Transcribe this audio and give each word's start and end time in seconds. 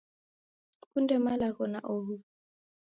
Sikunde 0.77 1.15
malagho 1.25 1.65
na 1.73 1.79
oho 1.95 2.15